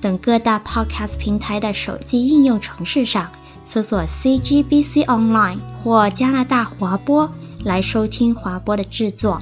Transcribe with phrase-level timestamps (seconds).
[0.00, 3.30] 等各大 Podcast 平台的手机应用程式上
[3.64, 7.30] 搜索 CGBC Online 或加拿大华播
[7.64, 9.40] 来收听华播的制作。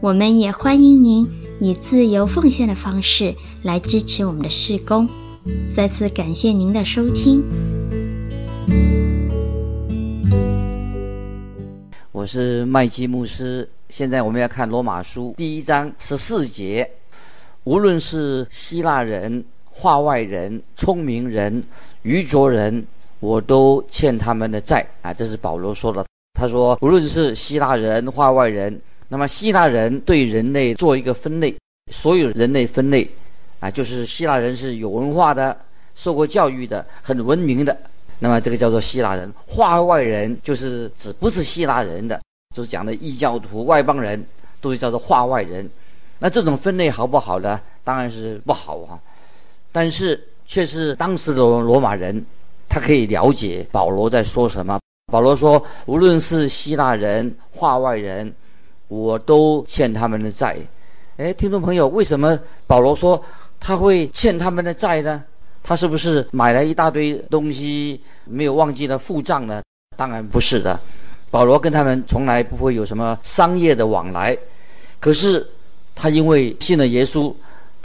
[0.00, 1.28] 我们也欢迎您
[1.60, 5.08] 以自由奉献的方式来支持我们的事工。
[5.74, 7.42] 再次感谢您的收听。
[12.12, 13.68] 我是麦基牧师。
[13.90, 16.90] 现在我们要看罗马书第一章十四节，
[17.64, 19.44] 无论是希腊人、
[19.76, 21.62] 化外人、聪明人、
[22.02, 22.86] 愚拙人，
[23.18, 25.12] 我都欠他们的债啊！
[25.12, 26.06] 这是保罗说的。
[26.38, 31.54] 他说，无论是希腊人、化外人，那么希腊人对人类做一个分类，
[31.90, 33.08] 所有人类分类
[33.58, 35.56] 啊，就是希腊人是有文化的、
[35.94, 37.76] 受过教育的、很文明的，
[38.20, 42.20] 那么这个叫做希腊人；化外人就是指不是希腊人的。
[42.54, 44.24] 就是讲的异教徒、外邦人，
[44.60, 45.68] 都是叫做化外人。
[46.20, 47.60] 那这种分类好不好呢？
[47.82, 48.98] 当然是不好啊。
[49.74, 52.24] 但是却是当时的罗马人，
[52.68, 54.78] 他可以了解保罗在说什么。
[55.12, 58.32] 保罗说：“无论是希腊人、化外人，
[58.86, 60.56] 我都欠他们的债。”
[61.18, 63.20] 哎，听众朋友，为什么保罗说
[63.58, 65.24] 他会欠他们的债呢？
[65.60, 69.60] 他是不是买了一大堆东西没有忘记了付账呢？
[69.96, 70.78] 当然不是的。
[71.32, 74.38] 保罗跟他们从来不会有什么商业的往来，
[75.00, 75.44] 可是
[75.96, 77.34] 他因为信了耶稣，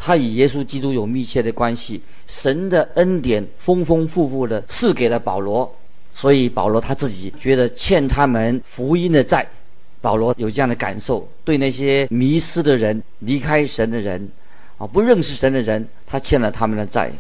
[0.02, 5.70] 他与耶稣基督有密切的关系，神的恩典丰丰富富的赐给了保罗，
[6.16, 9.46] 所以保罗他自己觉得欠他们福音的债。
[10.00, 14.26] 保罗有这样的感受，对那些迷失的人、离开神的人，
[14.78, 17.12] 啊，不认识神的人，他欠了他们的债。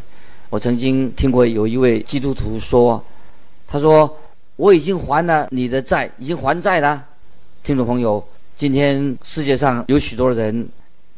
[0.50, 3.04] 我曾经听过有一位基督徒说，
[3.68, 4.18] 他说。
[4.60, 7.02] 我已经还了你的债，已经还债了。
[7.64, 8.22] 听众朋友，
[8.58, 10.68] 今天世界上有许多人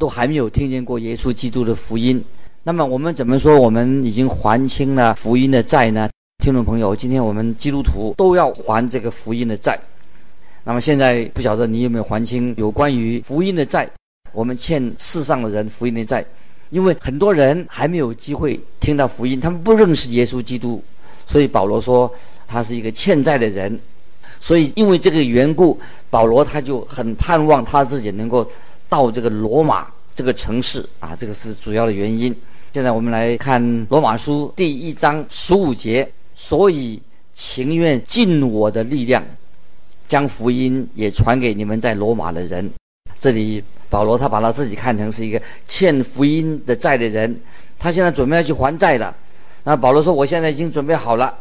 [0.01, 2.19] 都还没有听见过耶稣基督的福音。
[2.63, 6.09] 那么我们怎么说我们已经还清了福音的债呢？
[6.43, 9.79] 听众朋友，今天我们基督徒都要还这个福音的债。
[10.63, 13.87] 那么现在不晓得你有没有还清有关于福音的债？
[14.33, 16.25] 我们欠世上的人福音的债，
[16.71, 20.83] 因为很多人还没有机会听到福音，他们不认识耶稣基督，
[21.27, 22.11] 所以保罗说。
[22.53, 23.79] 他是一个欠债的人，
[24.37, 25.79] 所以因为这个缘故，
[26.09, 28.45] 保罗他就很盼望他自己能够
[28.91, 32.35] 到这个罗马这个城市啊，这个是主要的原因。
[32.73, 37.01] 现在我们来看罗马书第一章十五节，所以
[37.33, 39.23] 情愿尽我的力量，
[40.09, 42.69] 将福音也传给你们在罗马的人。
[43.17, 47.33] 这里保罗他把他自己看成是一个欠福音的债的人，
[47.79, 49.15] 他现在准备要去还债了。
[49.63, 51.33] 那保罗说：“我现在已经准备好了。”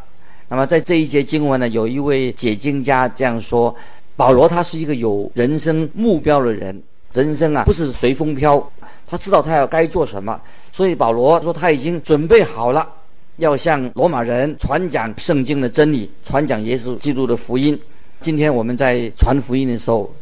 [0.49, 3.75] 那么在这一节经文呢，有一位解经家这样说：
[4.15, 6.81] 保罗他是一个有人生目标的人，
[7.13, 8.63] 人生啊不是随风飘，
[9.07, 10.41] 他知道他要该做什么，
[10.73, 12.89] 所以保罗说他已经准备好了，
[13.37, 17.79] 要向罗马人传讲圣经的真理，传讲耶稣基督的福音。
[18.21, 20.13] 今天我们在传福音的时候，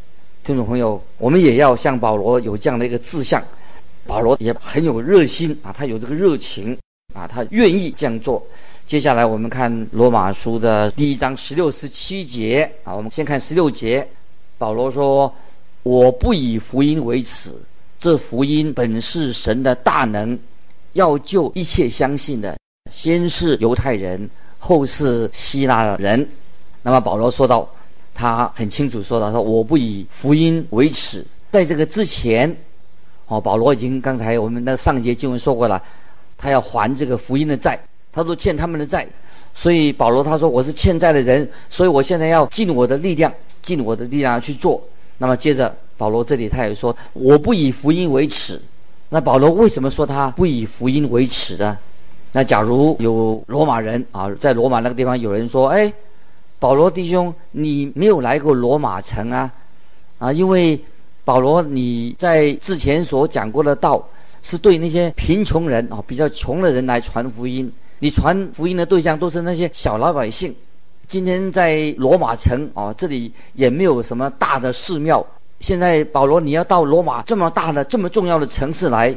[0.44, 3.42] 听众朋友，我们也要像保罗有这样的一个志向。
[4.06, 6.74] 保罗也很有热心啊，他有这个热情
[7.12, 8.42] 啊，他愿意这样做。
[8.86, 14.06] 接下来我们看罗马书的第一章十六、十七节啊，我们先看十六节。
[14.56, 15.30] 保罗说
[15.88, 17.50] ：“我不以福音为耻，
[17.98, 20.38] 这福音本是神的大能，
[20.92, 22.58] 要救一切相信的，
[22.92, 24.28] 先是犹太人，
[24.58, 26.28] 后是希腊人。”
[26.84, 27.66] 那么保罗说到，
[28.14, 32.54] 他很清楚说到说：“我不以福音为耻。”在这个之前，
[33.28, 35.82] 哦，保罗已经刚才我们的上节经文说过了，
[36.36, 37.80] 他要还这个福音的债。
[38.12, 39.08] 他说欠他们的债，
[39.54, 43.32] 所以保罗他说我是欠债的人，所以我现在要尽我的力量，
[43.62, 44.82] 尽我的力量去做。
[45.18, 48.60] 那么接着保罗这里他也说我不以福音为耻。
[49.10, 51.76] 那保罗为什么说他不以福音为耻呢？
[52.32, 55.90] 那假如有罗马人啊，在罗马那个地方有人说，哎，
[56.58, 59.50] 保罗弟兄你没有来过罗马城啊？
[60.18, 60.78] 啊，因为
[61.24, 64.06] 保罗你在之前所讲过的道
[64.42, 67.72] 是对那些贫穷人啊，比较穷的人来传福音。
[68.00, 70.54] 你传福音的对象都是那些小老百姓。
[71.08, 75.24] 今天在罗马城啊，这里也没有什么大的寺庙。
[75.58, 79.16] 现在保罗，你要到罗马这么大的、这么重要的城市来，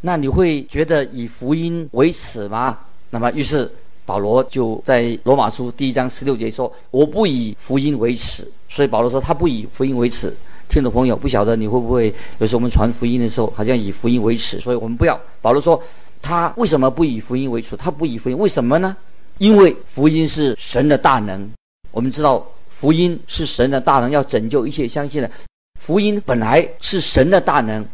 [0.00, 2.78] 那你会觉得以福音为耻吗？
[3.10, 3.68] 那么于是
[4.06, 10.32] 保罗就在罗马书第一章十六节说：“我不以福音为耻。”所以保罗说他不以福音为耻。
[10.68, 15.20] 听众朋友，不晓得你会不会有时候我们传福音的时候，好像以福音为耻，所以我们不要。
[15.42, 15.82] 保罗说
[16.22, 17.76] 他为什么不以福音为耻？
[17.76, 18.96] 他不以福音为什么呢？
[19.38, 21.48] 因为福音是神的大能。
[21.90, 25.30] 我们知道福音是神的大能，要拯救一切相信的。
[25.80, 27.84] 福音本来是神的大能。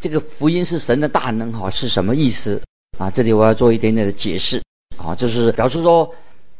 [0.00, 2.60] 这个福音是神的大能，哈，是什么意思
[2.98, 3.08] 啊？
[3.08, 4.60] 这里我要做一点点的解释，
[4.96, 6.12] 啊，就是表示说，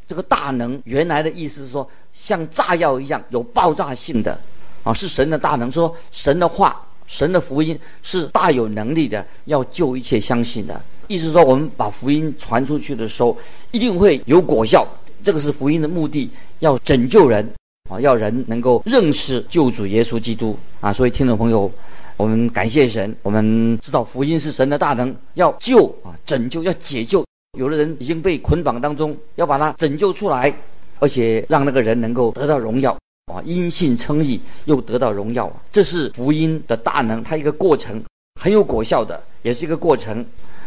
[0.07, 4.39] 这个大能原来的意思是说，像炸药一样有爆炸性的，
[4.85, 5.73] 啊，是神的大能。
[5.73, 10.81] 说神的话，神的福音是大有能力的，要救一切相信的。
[11.13, 13.37] 意思是说，我们把福音传出去的时候，
[13.71, 14.87] 一定会有果效。
[15.23, 16.31] 这个是福音的目的，
[16.61, 17.47] 要拯救人，
[17.91, 21.71] 啊，要人能够认识救主耶稣基督，啊，所以听众朋友。
[22.19, 27.25] 我们感谢神，我们知道福音是神的大能，要救啊，拯救，要解救。
[27.59, 30.55] 有的人已经被捆绑当中，要把他拯救出来，
[31.01, 32.97] 而且让那个人能够得到荣耀
[33.33, 35.51] 啊，因信称义又得到荣耀。
[35.73, 38.01] 这是福音的大能，它一个过程
[38.41, 40.25] 很有果效的，也是一个过程。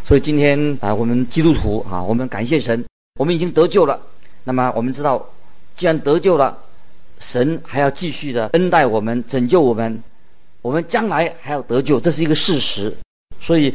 [0.08, 2.86] 所以今天啊，我们基督徒啊，我们感谢神，
[3.20, 4.00] 我们已经得救了。
[4.44, 5.28] 那么我们知道，
[5.76, 6.56] 既然得救了，
[7.18, 10.00] 神还要继续的恩待我们，拯救我们。
[10.62, 12.96] 我们将来还要得救，这是一个事实。
[13.40, 13.74] 所以，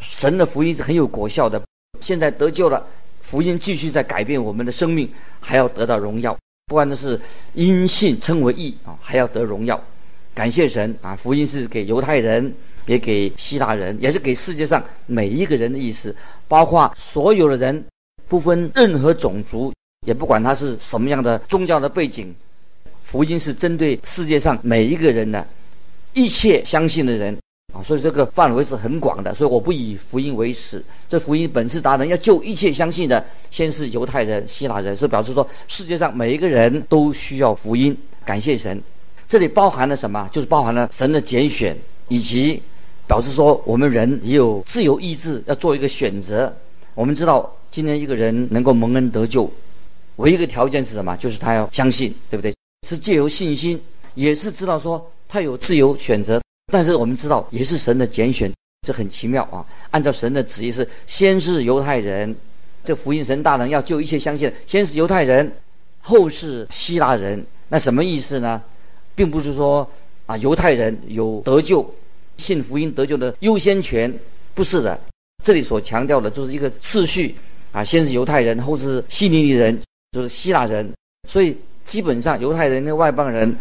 [0.00, 1.60] 神的福音是很有果效的。
[1.98, 2.86] 现在得救了，
[3.20, 6.36] 福音继续在改变我们的生命，还要得到荣耀。
[6.68, 7.20] 不管这是
[7.54, 9.82] 因信称为义啊，还要得荣耀。
[10.32, 11.16] 感谢神啊！
[11.16, 12.54] 福音是给犹太人，
[12.86, 16.14] 也给希腊人，也是给世界上每一个人的意思，
[16.48, 17.84] 包括所有的人，
[18.28, 19.72] 不分任何种族，
[20.06, 22.34] 也不管他是什么样的宗教的背景。
[23.04, 25.46] 福音是针对世界上每一个人的。
[26.14, 27.34] 一切相信的人
[27.72, 29.32] 啊，所以这个范围是很广的。
[29.32, 30.84] 所以我不以福音为耻。
[31.08, 37.96] 这福音本是达人，要救一切相信的，先是犹太人、希腊人，所以表示说世界上每一个人都需要福音。
[38.26, 38.78] 感谢神，
[39.26, 40.28] 这里包含了什么？
[40.30, 41.74] 就是包含了神的拣选，
[42.08, 42.62] 以及
[43.06, 46.54] 表示说我们人也有自由意志，要做一个选择。
[46.94, 49.50] 我们知道，今天一个人能够蒙恩得救，
[50.16, 51.16] 唯一一个条件是什么？
[51.16, 52.54] 就是他要相信，对不对？
[52.86, 53.80] 是借由信心，
[54.14, 55.04] 也是知道说。
[55.28, 58.52] 他有自由选择，但是我们知道也是神的拣选，
[58.86, 59.64] 这很奇妙啊！
[59.90, 62.36] 按照神的旨意是，先是犹太人，
[62.84, 65.50] 这福音神大能要救一切相信，先是犹太人，
[66.02, 67.42] 后是希腊人。
[67.70, 68.60] 那什么意思呢？
[69.14, 69.88] 并不是说
[70.26, 71.82] 啊犹太人有得救、
[72.42, 74.12] 信福音得救的优先权，
[74.54, 74.98] 不是的。
[75.44, 77.34] 这里所强调的就是一个次序
[77.70, 79.80] 啊，先是犹太人，后是希利尼人，
[80.10, 80.92] 就是希腊人。
[81.28, 81.56] 所以
[81.86, 83.56] 基本上犹太人跟外邦人。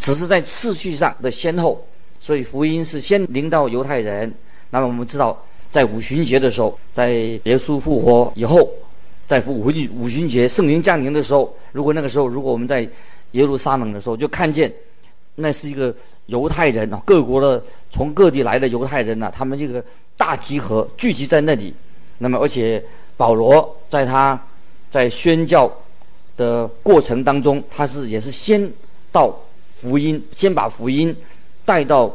[0.00, 1.82] 只是在次序上的先后，
[2.20, 4.30] 所以福音是先临到犹太人。
[4.68, 7.12] 那么我们知道，在五旬节的时候，在
[7.44, 8.70] 耶稣复活以后，
[9.26, 12.86] 在五五五旬节圣灵降临的时候，如果那个时候，如果我们在
[13.30, 14.70] 耶路撒冷的时候，就看见
[15.34, 15.94] 那是一个
[16.28, 19.84] 犹太人啊，各国的从各地来的犹太人呐、啊，他们这个
[20.16, 21.74] 大集合聚集在那里。
[22.16, 22.82] 那么而且
[23.18, 24.40] 保罗在他
[24.88, 25.70] 在宣教
[26.38, 28.70] 的过程当中，他是也是先
[29.12, 29.36] 到。
[29.80, 31.16] 福音先把福音
[31.64, 32.12] 带到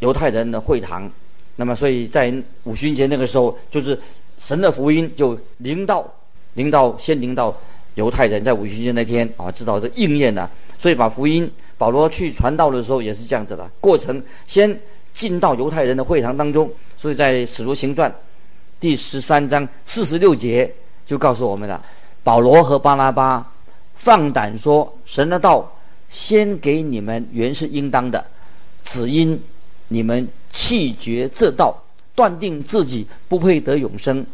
[0.00, 1.10] 犹太人的会堂，
[1.56, 2.30] 那么所以在
[2.64, 3.98] 五旬节那个时候，就是
[4.38, 6.06] 神的福音就临到，
[6.52, 7.56] 临到先临到
[7.94, 10.50] 犹太人，在五旬节那天啊，知道这应验了。
[10.78, 11.50] 所以把福音
[11.82, 14.80] 保罗去传道的时候也是这样子的，过程先
[15.12, 16.70] 进到犹太人的会堂当中。
[16.96, 18.14] 所以在使徒行传
[18.78, 20.72] 第十三章四十六节
[21.04, 21.84] 就告诉我们了，
[22.22, 23.44] 保罗和巴拉巴
[23.96, 25.68] 放胆说神的道。
[26.08, 28.24] 先给你们原是应当的，
[28.84, 29.42] 只因
[29.88, 31.74] 你们弃绝这道，
[32.14, 34.24] 断定自己不配得永生，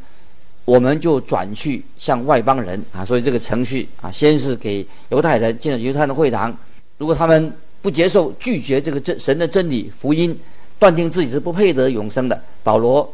[0.66, 3.04] 我们就转去向外邦人啊。
[3.04, 6.54] 所以这个程序啊，先是给犹太人进了犹太人的会堂，
[6.98, 7.50] 如果他们
[7.80, 10.38] 不接受、拒绝这个真神的真理福音，
[10.78, 13.10] 断定自己是不配得永生的，保罗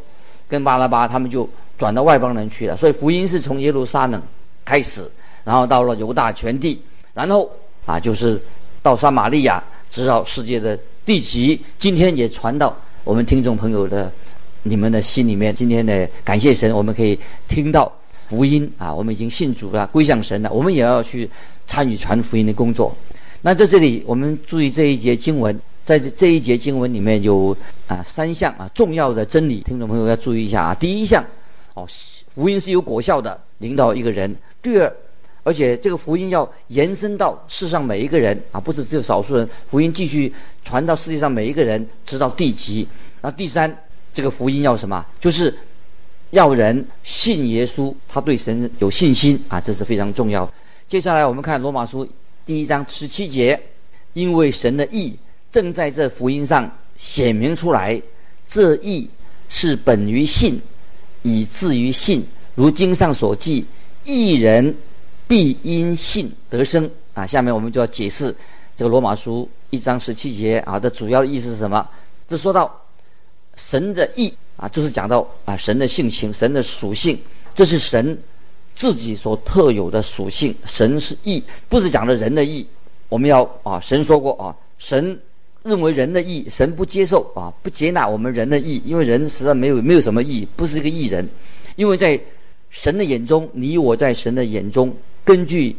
[0.48, 1.48] 跟巴拉巴他们就
[1.78, 2.76] 转到外邦人去了。
[2.76, 4.20] 所以福音是从耶路撒冷
[4.64, 5.08] 开始，
[5.44, 6.80] 然后到了犹大全地，
[7.14, 7.48] 然后。
[7.86, 8.40] 啊，就是
[8.80, 10.74] 到撒玛利亚，直到世界的
[11.04, 12.74] 地极，今天也传到
[13.04, 14.10] 我们听众朋友的
[14.62, 15.54] 你们的心里面。
[15.54, 17.92] 今天呢，感谢神，我们可以听到
[18.30, 20.50] 福音啊，我们已经信主了，归向神了。
[20.50, 21.28] 我们也要去
[21.66, 22.96] 参与传福音的工作。
[23.46, 27.54] 那在这里，我们注意这一节经文，在这一节经文里面有
[27.86, 30.74] 啊三项啊重要的真理，听众朋友要注意一下啊。
[30.74, 31.22] 第一项，
[31.74, 31.86] 哦，
[32.34, 34.34] 福音是有果效的，领导一个人。
[34.62, 34.90] 第二。
[35.42, 39.46] 而且这个福音要延伸到世上每一个人啊，不是只有少数人。
[39.68, 40.32] 福音继续
[40.62, 42.88] 传到世界上每一个人，直到地极。
[43.20, 43.70] 那第三，
[44.14, 45.04] 这个福音要什么？
[45.20, 45.54] 就是
[46.30, 50.50] 要人信耶稣，他对神有信心啊，这是非常重要。
[50.88, 52.08] 接下来我们看罗马书
[52.46, 53.58] 第一章十七节，
[54.12, 55.16] 因为神的意
[55.50, 58.00] 正在这福音上显明出来，
[58.46, 59.08] 这意
[59.48, 60.60] 是本于信，
[61.22, 62.22] 以至于信。
[62.54, 63.64] 如经上所记，
[64.04, 64.74] 一人
[65.26, 67.24] 必因信得生啊。
[67.24, 68.34] 下面我们就要解释
[68.76, 71.88] 这个罗马书一章十七节啊的主要意思是什么？
[72.28, 72.70] 这说到
[73.56, 77.18] 神的意啊，就是讲到啊神的性情、神的属性，
[77.54, 78.18] 这是神
[78.74, 80.54] 自己所特有的属性。
[80.64, 82.66] 神是义，不是讲的人的义。
[83.08, 85.18] 我们要啊，神说过啊，神
[85.62, 91.28] 认为人的义，神不接受啊，不接纳我们人的义，因为人实在没有没有什么义，不是一个义人，
[91.76, 92.20] 因为在。
[92.76, 94.92] 神的眼中，你我在神的眼中，
[95.24, 95.76] 根据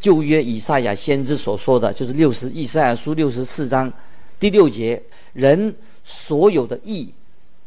[0.00, 3.92] 旧约以赛亚先知所说的，就是六十以赛亚书六十四章
[4.40, 5.02] 第六节，
[5.34, 7.06] 人所有的义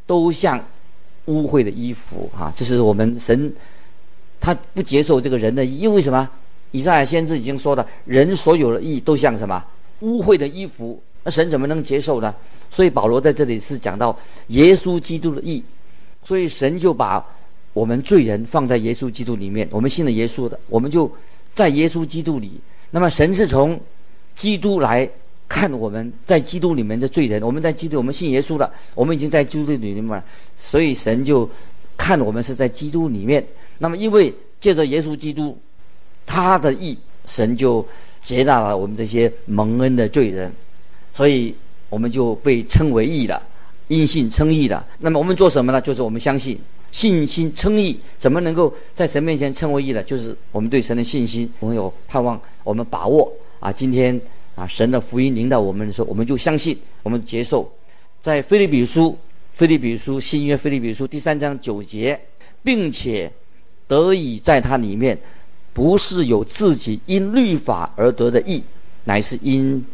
[0.07, 0.59] 都像
[1.25, 2.51] 污秽的衣服啊！
[2.55, 3.53] 这是我们神
[4.45, 6.29] 他不接受这个人的义，因为什么？
[6.71, 9.63] 以赛亚先知已经说了，人所有的义都像什么？
[10.01, 12.31] 污秽的衣服，那神怎么能接受呢？
[12.69, 14.15] 所以保罗在这里是讲到
[14.49, 15.63] 耶稣基督的义，
[16.23, 17.25] 所以神就把。
[17.73, 21.11] 我们罪人放在耶稣基督里面，我们信了耶稣的，我们就
[21.53, 22.53] 在耶稣基督里。
[22.91, 23.77] 那么神是从
[24.33, 25.05] 基督来
[25.49, 30.23] 看我们在基督里面的罪人，我们在基督，我们信耶稣的，我们已经在基督里面了，
[30.57, 31.49] 所以神就
[31.97, 33.45] 看我们是在基督里面。
[33.77, 35.57] 那么因为借着耶稣基督
[36.25, 37.85] 他的义，神就
[38.21, 40.51] 接纳了我们这些蒙恩的罪人，
[41.13, 41.53] 所以
[41.89, 43.41] 我们就被称为义了，
[43.87, 44.85] 因信称义了。
[44.99, 45.79] 那么我们做什么呢？
[45.81, 46.59] 就是我们相信。
[46.91, 50.01] 信心称义，怎么能够在神面前称为义呢？
[50.03, 53.29] 就是我们对神的信心，我们有盼望，我们把握
[53.59, 53.69] 啊。
[53.69, 54.17] 今天
[54.55, 57.69] 啊，神的福音领导我们的时候，我们就相信，我们接受。
[58.21, 59.17] 在腓立比书，
[59.51, 62.17] 腓立比书新约腓立比书第三章九节，
[62.63, 63.29] 并且
[63.87, 65.17] 得以在他里面，
[65.73, 68.63] 不是有自己因律法而得的义，
[69.03, 69.85] 乃是因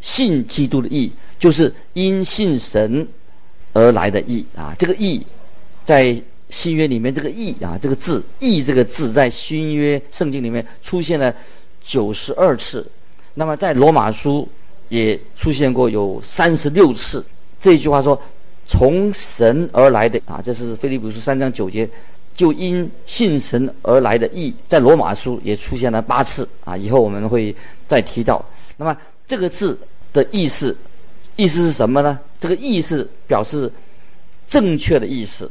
[0.00, 3.06] 信基督的义，就是因信神
[3.72, 4.74] 而来的义啊。
[4.78, 5.24] 这个义
[5.84, 6.20] 在。
[6.52, 11.32] 新约里面这个义啊，这个字义这个字在新约圣经里面出现了
[11.80, 12.84] 九十二次，
[13.34, 14.48] 那么在罗马书
[14.88, 17.24] 也出现过有三十六次。
[17.60, 18.20] 这句话说
[18.66, 21.88] 从神而来的啊，这是腓利比书三章九节，
[22.34, 26.76] 就因信神而来的义，在罗马书也出现了八次啊。
[26.76, 27.54] 以后我们会
[27.86, 28.44] 再提到。
[28.76, 28.96] 那么
[29.26, 29.78] 这个字
[30.12, 30.76] 的意思，
[31.36, 32.18] 意思是什么呢？
[32.38, 33.70] 这个义是表示
[34.48, 35.50] 正确的意思。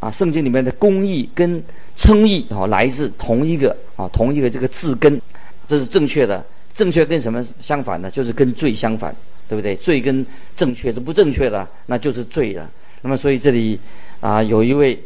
[0.00, 1.62] 啊，圣经里面的公义跟
[1.96, 5.18] 称义啊，来自同一个啊，同一个这个字根，
[5.66, 6.44] 这是正确的。
[6.74, 8.10] 正确跟什么相反呢？
[8.10, 9.16] 就是跟罪相反，
[9.48, 9.74] 对不对？
[9.76, 12.70] 罪跟正确是不正确的，那就是罪了。
[13.00, 13.78] 那么，所以这里
[14.20, 14.98] 啊，有一位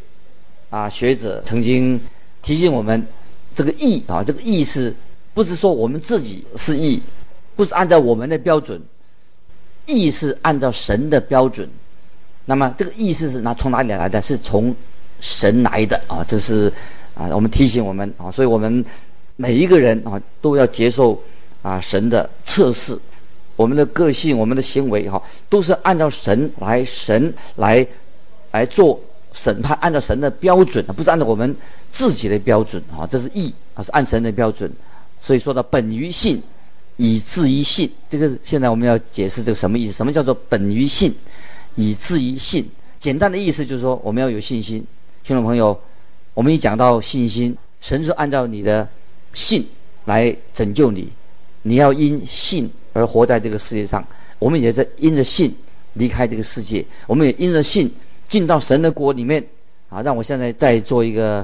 [0.70, 2.00] 啊学者曾经
[2.42, 3.06] 提醒我们，
[3.54, 4.94] 这个义啊，这个义是
[5.34, 7.00] 不是说我们自己是义，
[7.56, 8.80] 不是按照我们的标准，
[9.87, 11.68] 义是按照神的标准。
[12.44, 14.22] 那么这个义是哪从哪里来的？
[14.22, 14.75] 是从
[15.20, 16.25] 神来的啊！
[16.26, 16.72] 这是
[17.14, 18.82] 啊，我们提醒我们啊，所以我们
[19.37, 21.20] 每一个人啊都要接受
[21.60, 22.98] 啊神的测试，
[23.56, 27.87] 我们的个性、我们的行为哈，都是按照神来，神来
[28.52, 28.98] 来做
[29.40, 31.54] 审判，按照神的标准，不是按照我们
[31.92, 33.07] 自己的标准啊。
[33.07, 34.68] 这是义啊，是按神的标准。
[35.23, 36.42] 所以说到本于信，
[36.97, 39.92] 以至于信，这个现在我们要解释这个什么意思？
[39.92, 41.14] 什么叫做本于信？
[41.76, 42.68] 以至于信，
[42.99, 44.85] 简单的意思就是说，我们要有信心。
[45.23, 45.80] 听众朋友，
[46.35, 48.88] 我们一讲到信心，神是按照你的
[49.35, 49.64] 信
[50.07, 51.09] 来拯救你，
[51.62, 54.04] 你要因信而活在这个世界上。
[54.40, 55.54] 我们也在因着信
[55.95, 57.88] 离开这个世界，我们也因着信
[58.28, 59.44] 进到神的国里面。
[59.88, 61.42] 啊，让我现在再做一个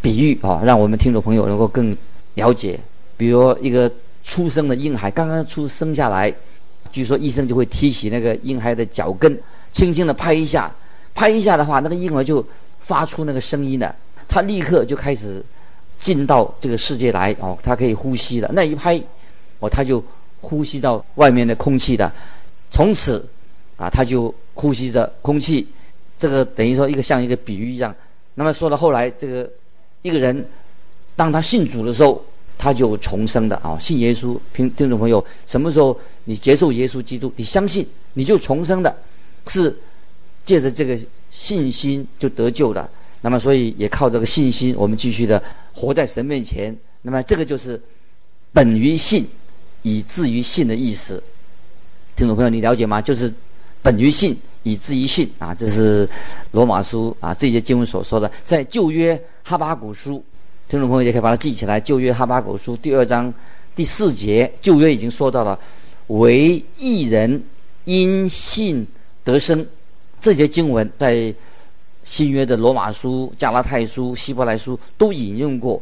[0.00, 1.94] 比喻啊，让我们听众朋友能够更
[2.32, 2.80] 了解。
[3.14, 3.92] 比如一个
[4.24, 6.32] 出生的婴孩刚刚出生下来，
[6.90, 9.38] 据说医生就会提起那个婴孩的脚跟。
[9.70, 10.72] 轻轻地拍一下，
[11.14, 12.42] 拍一下的话，那个婴儿就
[12.80, 13.94] 发出那个声音了。
[14.26, 15.44] 他立刻就开始
[15.98, 18.48] 进到这个世界来哦，他可以呼吸了。
[18.54, 18.98] 那一拍，
[19.58, 20.02] 哦，他就
[20.40, 22.10] 呼吸到外面的空气的。
[22.70, 23.28] 从此
[23.76, 25.66] 啊，他就呼吸着空气。
[26.16, 27.94] 这个等于说一个像一个比喻一样。
[28.34, 29.50] 那么说到后来，这个
[30.02, 30.46] 一个人
[31.16, 32.24] 当他信主的时候，
[32.58, 33.78] 他就重生的啊。
[33.78, 38.94] 信耶稣，听听众朋友，什么时候你接受耶稣基督，你相信你就重生的。
[39.46, 39.76] 是
[40.42, 40.98] 借着这个
[41.30, 42.88] 信心就得救了，
[43.20, 45.42] 那么所以也靠这个信心，我们继续的
[45.74, 46.74] 活在神面前。
[47.02, 47.78] 那么这个就是
[48.54, 49.26] 本于信，
[49.82, 51.22] 以至于信的意思。
[52.16, 53.02] 听众朋友，你了解吗？
[53.02, 53.30] 就是
[53.82, 56.08] 本于信，以至于信啊，这是
[56.50, 58.28] 罗马书啊这些经文所说的。
[58.44, 60.24] 在旧约哈巴谷书，
[60.68, 61.78] 听众朋友也可以把它记起来。
[61.78, 63.32] 旧约哈巴谷书第二章
[63.76, 65.56] 第四节，旧约已经说到了，
[66.08, 67.40] 为一人
[67.84, 68.84] 因信
[69.22, 69.64] 得生。
[70.18, 71.32] 这些经文在
[72.02, 75.80] 新约的罗马书、加拉太书、希伯来书都引用过。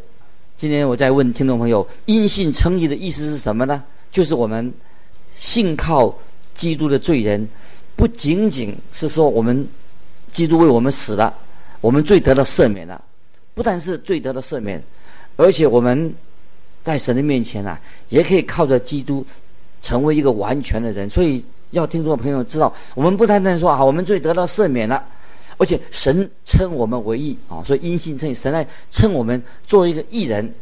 [0.56, 3.82] 今天我再问听众朋友，因信称义的意思是什么呢？
[4.10, 4.72] 就是我们
[5.38, 6.12] 信靠
[6.56, 7.48] 基督的罪人。
[8.02, 9.64] 不仅仅是说我们
[10.32, 11.32] 基督为我们死了，
[11.80, 13.00] 我们罪得到赦免了，
[13.54, 14.82] 不但是罪得到赦免，
[15.36, 16.12] 而且我们
[16.82, 19.24] 在神的面前啊，也可以靠着基督
[19.80, 21.08] 成为一个完全的人。
[21.08, 25.00] 所以要听众朋友知道，我们不单单说啊，我们罪得到赦免了，
[25.56, 30.52] 而且神称我们为义啊，所以因信称义，神来称我们作为一个义人。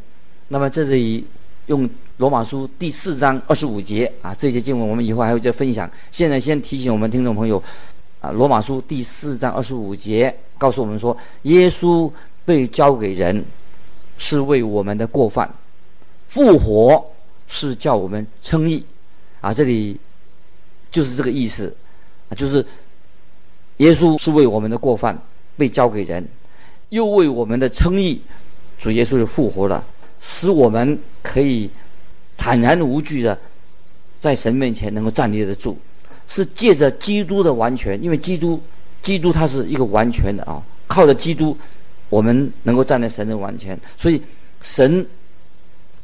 [0.48, 1.24] 那么这里
[1.68, 1.88] 用。
[2.20, 5.90] 罗马书第四章二十五节啊，这些经文我们以后还会再分享。
[6.10, 7.60] 现在先提醒我们听众朋友，
[8.20, 12.12] 啊，罗马书第四章二十五节告诉我们说，耶稣
[12.44, 13.42] 被交给人，
[14.18, 15.48] 是为我们的过犯；
[16.28, 17.02] 复活
[17.48, 18.84] 是叫我们称义。
[19.40, 19.98] 啊，这里
[20.90, 21.74] 就是这个意思，
[22.28, 22.62] 啊，就是
[23.78, 25.18] 耶稣是为我们的过犯
[25.56, 26.28] 被交给人，
[26.90, 28.20] 又为我们的称义，
[28.78, 29.82] 主耶稣就复活了，
[30.20, 31.70] 使我们可以。
[32.40, 33.38] 坦然无惧的，
[34.18, 35.76] 在神面前能够站立得住，
[36.26, 38.58] 是借着基督的完全，因为基督，
[39.02, 41.54] 基督他是一个完全的啊，靠着基督，
[42.08, 44.18] 我们能够站在神的完全，所以
[44.62, 45.06] 神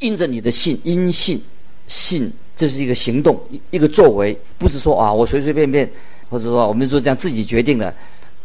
[0.00, 1.40] 印着你的信，因信
[1.88, 5.90] 信，这是一个行动，一一个作为，不是说啊，我随随便便，
[6.28, 7.94] 或者说我们说这样自己决定的，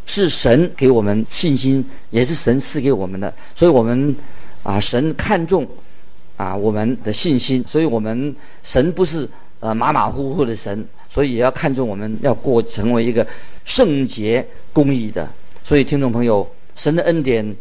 [0.05, 4.15] 是神给我们信心，也是神赐给我们的，所以我们
[4.63, 5.67] 啊，神看重。
[6.41, 9.29] 啊，我们的信心，所以我们神不是
[9.59, 13.25] 呃马马虎虎的神，所以也要看重我们要过成为一个
[13.63, 15.29] 圣洁公义的。
[15.63, 17.55] 所以听众朋友，神的恩典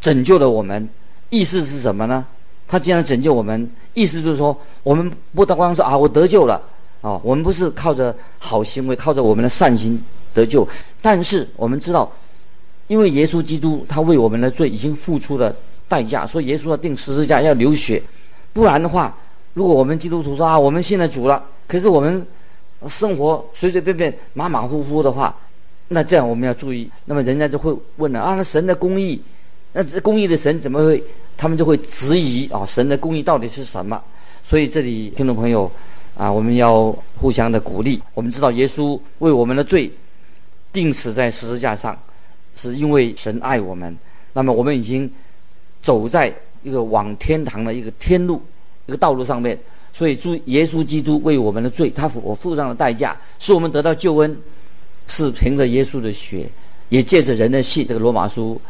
[0.00, 0.88] 拯救了我们，
[1.30, 2.26] 意思是什么呢？
[2.66, 6.60] 他既然拯救我们，意思就是说，我们不单光是啊我得救了
[7.02, 9.96] 啊，我们不是靠着好行为，靠着我们的善行
[10.34, 10.66] 得救，
[11.00, 12.10] 但是我们知道，
[12.88, 15.54] 因为耶稣基督他为我们的罪已经付出了。
[15.92, 18.02] 代价，说耶稣要钉十字架，要流血，
[18.54, 19.14] 不然的话，
[19.52, 22.26] 如果我们基督徒说啊，我们信了主了，可是我们
[22.88, 25.36] 生活随随便便、马马虎虎的话，
[25.88, 29.20] 那这样我们要注意，那么人家就会问了啊，那神的公义，
[29.74, 31.04] 那这公义的神怎么会？
[31.36, 34.02] 他们就会质疑啊，神的公义到底是什么？
[34.42, 35.70] 所以这里听众朋友
[36.16, 38.00] 啊，我们要互相的鼓励。
[38.14, 39.92] 我们知道耶稣为我们的罪
[40.72, 41.94] 钉死在十字架上，
[42.56, 43.94] 是因为神爱我们。
[44.32, 45.10] 那么我们已经。
[45.82, 48.40] 走在一个往天堂的一个天路，
[48.86, 49.58] 一个道路上面，
[49.92, 54.36] 所以主耶稣基督为我们的罪，他付我付上了代价，使我们得到救恩，
[55.08, 56.48] 是凭着耶稣的血，
[56.88, 57.84] 也借着人的信。
[57.84, 58.60] 这个罗马书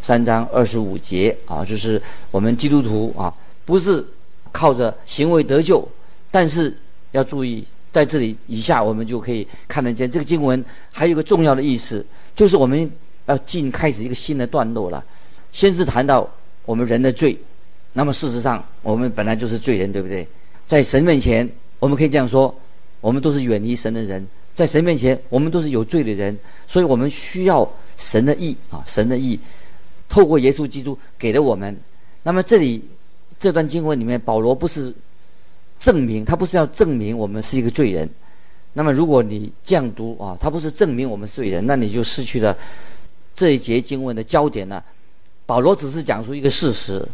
[0.00, 3.32] 三章二十五节啊，就是我们基督徒啊，
[3.64, 4.04] 不是
[4.52, 5.88] 靠着行为得救，
[6.30, 6.76] 但是
[7.12, 12.04] 要注意，在这里以下我们就可以看得见这个经文还有一个重要的意思，
[12.36, 12.90] 就是我们
[13.24, 15.02] 要进开始一个新的段落了，
[15.50, 16.28] 先是谈到。
[16.70, 17.36] 我们人的罪，
[17.92, 20.24] 那么事实上，我们本来就是罪人，对不对？
[20.68, 22.54] 在神面前，我们可以这样说：
[23.00, 28.84] 我们都是远离神的人，在神面前，我们都是有罪的人，所以我们需要神的义啊！
[28.86, 29.36] 神的义，
[30.08, 31.76] 透过耶稣基督给了我们。
[32.22, 32.80] 那么这里
[33.40, 34.94] 这段经文里面，保罗不是
[35.80, 38.08] 证明，他不是要证明我们是一个罪人。
[38.72, 42.56] 那么如果你这样读啊，他不是证明我们是罪人，那你就失去了
[43.34, 44.84] 这一节经文的焦点了。
[45.50, 47.04] 保罗只是讲述一个事实，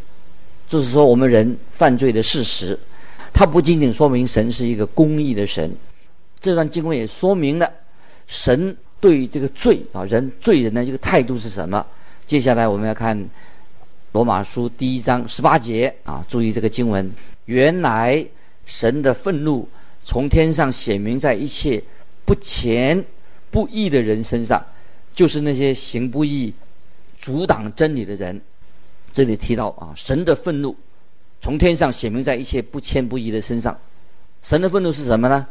[0.69, 2.79] 就是说我们人犯罪的事实。
[3.33, 5.75] 他不仅仅说明神是一个公义的神，
[6.39, 7.73] 这段经文也说明了
[8.27, 11.83] 神对这个罪啊人罪人的一个态度是什么。
[12.27, 13.19] 接下来我们要看
[14.13, 17.11] 罗马书第一章十八节啊，注意这个经文：
[17.47, 18.23] 原来
[18.67, 19.67] 神的愤怒
[20.05, 21.83] 从天上显明在一切
[22.27, 23.03] 不虔
[23.51, 24.63] 不义的人身上，
[25.15, 26.53] 就是那些行不义。
[27.27, 28.41] 阻挡真理的人，
[29.13, 30.77] 这里提到啊，神的愤怒
[31.41, 33.77] 从天上显明在一切不虔不义的身上。
[34.45, 35.45] 神的愤怒是什么呢？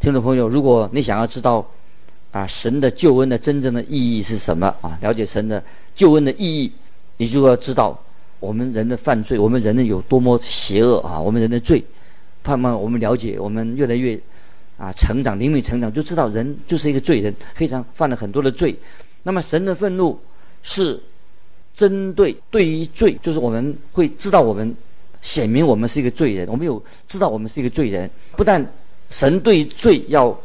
[0.00, 1.62] 听众朋友，如果你想要知道
[2.32, 5.62] 啊，神的救恩的真正的意义是什么啊，了解神的
[5.94, 6.72] 救恩的意义，
[7.18, 8.02] 你就要知道
[8.40, 11.84] 我们人的犯罪，我们人的有多么邪恶啊，我们人的罪。
[12.42, 14.18] 盼望我们了解，我们越来越
[14.78, 18.74] 啊成长，灵敏成长，就知道人就是一个罪人，非常犯了很多的罪。
[19.24, 20.18] 那么神的愤怒。
[20.68, 21.00] 是
[21.76, 24.74] 针对对于罪，就是我们会知道我们
[25.22, 28.10] 显明我们是一个罪人，我们有知道我们是一个罪人。
[28.36, 28.64] 不但
[29.08, 30.36] 神对罪要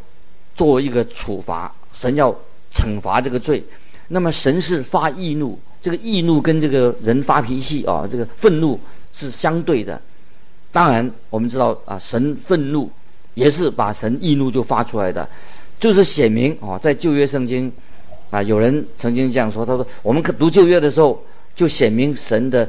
[0.55, 2.33] 做一个处罚神要
[2.71, 3.63] 惩罚这个罪。
[4.07, 8.79] 那么神是发义怒，这个义怒跟这个人发脾气啊，这个愤怒
[9.11, 9.99] 是相对的。
[10.71, 12.91] 当然，我们知道啊，神愤怒
[13.33, 15.27] 也是把神义怒就发出来的，
[15.79, 17.71] 就是显明啊，在旧约圣经
[18.31, 21.23] 啊，有人曾经这样说，他说我们读旧约的时候
[21.55, 22.67] 就显明神的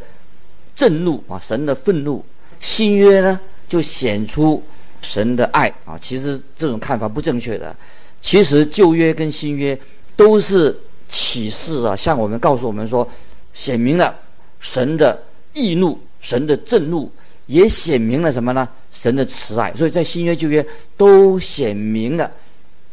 [0.77, 2.23] 震怒啊，神的愤怒；
[2.61, 4.63] 新约呢就显出
[5.01, 5.97] 神的爱啊。
[5.99, 7.75] 其实这种看法不正确的，
[8.21, 9.79] 其实旧约跟新约
[10.15, 10.77] 都是。
[11.15, 13.07] 启示啊，向我们告诉我们说，
[13.53, 14.19] 显明了
[14.61, 15.23] 神的
[15.53, 17.13] 义怒，神的震怒，
[17.45, 18.67] 也显明了什么呢？
[18.91, 19.71] 神的慈爱。
[19.75, 22.31] 所以在新约旧约都显明了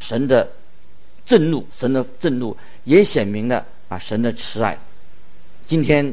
[0.01, 0.45] 神的
[1.29, 4.75] 震怒，神的震怒也显明了啊神的慈爱。
[5.67, 6.03] 今天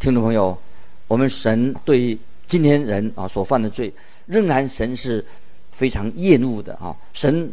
[0.00, 0.58] 听众朋友，
[1.06, 2.18] 我们神对
[2.48, 3.92] 今天人啊所犯的罪，
[4.26, 5.24] 仍然神是
[5.70, 6.92] 非常厌恶的啊。
[7.12, 7.48] 神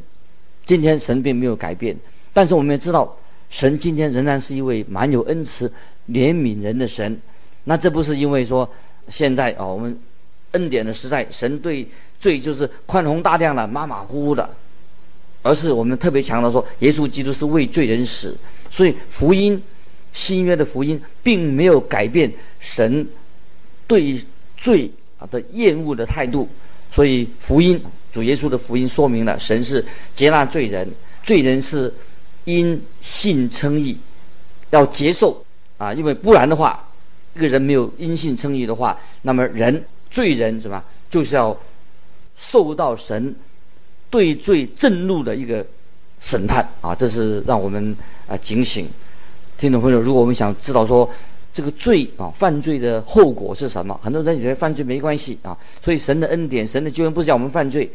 [0.66, 1.96] 今天神并没有改变，
[2.34, 3.16] 但是我们也知道。
[3.52, 5.72] 神今天仍然是一位满有恩慈、
[6.10, 7.16] 怜悯人的神。
[7.66, 8.68] 那这不是因为说
[9.10, 9.96] 现在啊、我们
[10.54, 11.88] 恩典的时代，神对
[12.20, 14.50] 罪就是宽宏大量的、马马虎虎的，
[15.46, 18.36] 而是我们特别强调说，耶稣基督是为罪人死。
[18.72, 19.62] 所以福音
[20.12, 23.08] 新约的福音并没有改变神
[23.86, 24.20] 对
[24.58, 26.50] 罪啊的厌恶的态度。
[26.92, 27.80] 所以福音
[28.12, 30.90] 主耶稣的福音说明了，神是接纳罪人，
[31.24, 31.94] 罪人是。
[32.48, 33.98] 因信称义，
[34.70, 35.44] 要接受
[35.80, 36.88] 啊，因为不然的话，
[37.34, 40.80] 一个人没有因信称义的话，那么人罪人什么，
[41.10, 41.60] 就是要
[42.38, 43.36] 受到神
[44.10, 45.66] 对罪震怒的一个
[46.20, 46.96] 审判啊！
[46.96, 47.96] 这是让我们
[48.28, 48.88] 啊警醒，
[49.58, 51.10] 听众朋友，如果我们想知道说
[51.54, 57.92] 这个罪啊犯罪的后果是什么，很多人觉得犯罪没关系啊，所以神的恩典、神的救恩不是叫我们犯罪，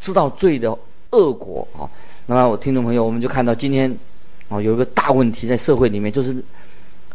[0.00, 0.76] 知道罪的
[1.10, 1.88] 恶果啊。
[2.26, 3.90] 那么，我听众朋友，我们就看到今天，
[4.48, 6.34] 啊，有一个大问题在社会里面，就是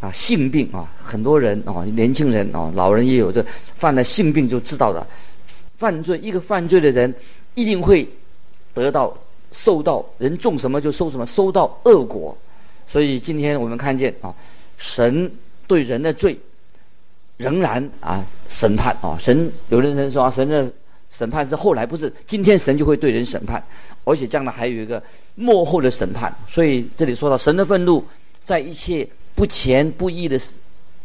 [0.00, 5.06] 啊，性病啊，很多人啊，年轻人啊，老人也有这犯了性病就知道了，
[5.76, 7.12] 犯罪一个犯罪的人
[7.54, 8.08] 一定会
[8.78, 9.16] 得到
[9.52, 12.36] 受到人种什么就收什么，收到恶果。
[12.86, 14.34] 所以今天我们看见啊，
[14.76, 15.30] 神
[15.66, 16.38] 对人的罪
[17.36, 20.70] 仍然啊审判啊，神有的人说啊，神的。
[21.10, 23.64] 审判是后来，不是今天神就会对人审判，
[24.04, 25.02] 而且将来还有一个
[25.36, 26.32] 幕后的审判。
[26.46, 28.04] 所以这里说到神的愤怒
[28.44, 30.38] 在一切不虔不义的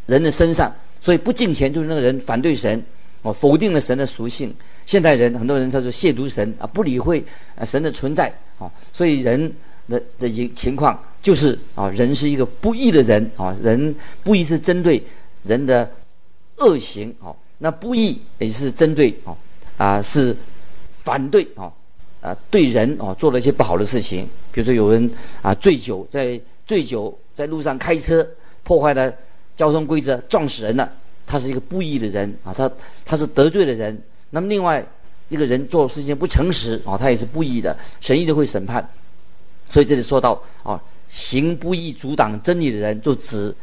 [0.04, 2.80] 人的身上，所以不敬虔就是那个人反对神，
[3.22, 4.54] 哦，否定了神的属性。
[4.86, 7.24] 现代人很多人他说亵渎神啊，不理会
[7.56, 9.52] 啊神的存在啊，所以人
[9.88, 15.02] 的的一情况就是啊，人是一个不义的人啊，人不义是针对
[15.42, 15.90] 人的
[16.58, 19.36] 恶行啊，那不义也是针对啊。
[19.76, 20.36] 啊，是
[21.02, 21.66] 反对啊，
[22.20, 25.10] 啊，对人啊做了一些不好的事情，比如说有人
[25.42, 28.24] 啊醉酒，在醉酒在路上开车，
[28.62, 29.12] 破坏了
[29.56, 30.88] 交通规则，撞死人了，
[31.26, 32.70] 他是一个不义的人啊，他
[33.04, 34.00] 他是得罪的人。
[34.34, 34.84] 那么另外
[35.28, 38.86] 一个人做事情不诚实啊，他也是不义的，神一定会审判。
[39.70, 43.54] 所以这里说到啊，行不义阻挡真理的人，就指。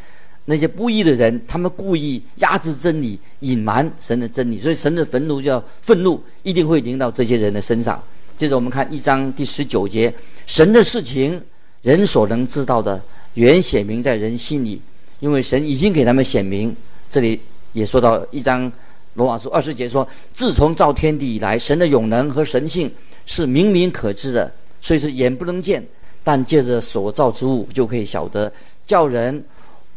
[0.46, 8.02] 那些不义的人，他们故意压制真理，隐瞒神的真理，所以神的愤怒叫愤怒，一定会临到这些人的身上。
[8.38, 10.12] 接着我们看一章第十九节，
[10.48, 11.40] 神的事情，
[11.84, 13.00] 人所能知道的，
[13.36, 14.82] 原显明在人心里，
[15.20, 16.76] 因为神已经给他们显明。
[17.08, 17.40] 这里
[17.74, 18.70] 也说到一章
[19.14, 22.92] 罗马书二十节说，自从造天地以来，神的永能和神性
[23.26, 25.86] 是明明可知的，所以是眼不能见，
[26.24, 28.52] 但借着所造之物就可以晓得，
[28.86, 29.44] 叫人。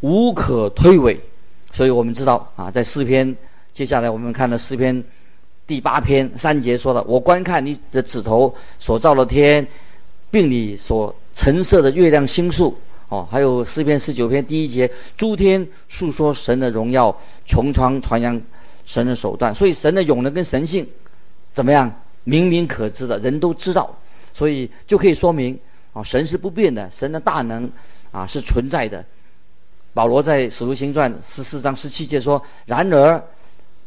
[0.01, 1.17] 无可推诿，
[1.71, 3.35] 所以我们知道啊，在诗篇，
[3.73, 5.03] 接下来我们看了诗篇
[5.65, 9.65] 第八篇三节说的：“我观看你的指头所造的天，
[10.29, 12.77] 并你所陈设的月亮星宿。”
[13.09, 17.15] 哦，还有诗篇十九篇第一节：“诸天述说神的荣耀，
[17.47, 18.39] 穹苍传扬
[18.85, 20.87] 神的手段。”所以神的永能跟神性
[21.53, 21.91] 怎么样？
[22.27, 23.95] 明明可知的，人都知道，
[24.33, 25.55] 所以就可以说明
[25.93, 27.69] 啊，神是不变的，神的大能
[28.11, 29.05] 啊是存在的。
[29.93, 33.23] 保罗在《使徒行传》十四章十七节说：“然而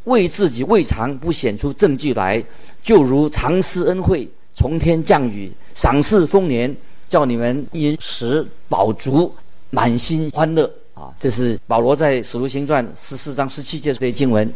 [0.04, 2.40] 为自己未尝不显出证据来，
[2.80, 6.72] 就如常施恩惠，从天降雨，赏赐丰年，
[7.08, 9.34] 叫你们饮食饱足，
[9.70, 14.48] 满心欢乐。”啊，这是保罗在《使徒行传》十四章十七节这些经文，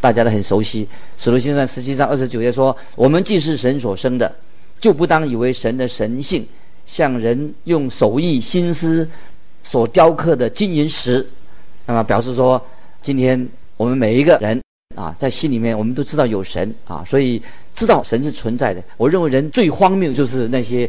[0.00, 0.84] 大家都很熟悉。
[1.16, 4.32] 《使徒行传》十七章二十九节说：“我们既是神所生的，
[4.80, 6.46] 就不当以为神的神性
[6.86, 9.08] 像人用手艺心思。”
[9.60, 11.26] 所雕刻的金银石，
[11.84, 12.64] 那么表示说，
[13.02, 14.58] 今天我们每一个人
[14.94, 17.42] 啊，在心里面我们都知道有神啊，所以
[17.74, 18.82] 知道神是存在的。
[18.96, 20.88] 我认为人最荒谬就是那些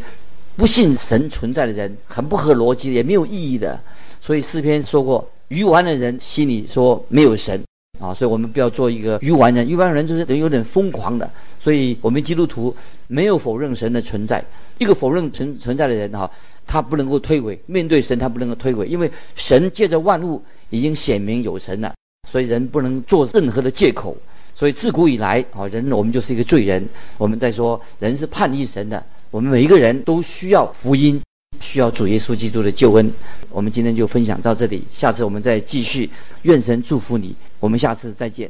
[0.56, 3.78] 不信神存在的人，很不合逻辑，也没有意义的。
[4.22, 7.62] 所以诗篇说过，愚顽的人心里说没有神
[8.00, 9.68] 啊，所以我们不要做一个愚顽人。
[9.68, 11.30] 愚顽人就是人有点疯狂的。
[11.60, 12.76] 所以我们基督徒
[13.08, 14.44] 没有否认神的存在。
[14.78, 16.30] 一个否认存存在的人哈，
[16.66, 21.94] 他不能够推诿，面对神他不能够推诿，因为神借着万物已经显明有神了，
[22.30, 24.16] 所以人不能做任何的借口。
[24.56, 26.88] 所以自古以来啊，人我们就是一个罪人。
[27.18, 31.20] 我们在说人是叛逆神的，我们每一个人都需要福音。
[31.60, 33.12] 需要主耶稣基督的救恩。
[33.50, 36.10] 我们今天就分享到这里，下次我们再继续。
[36.44, 38.50] 愿神祝福你，我们下次再见。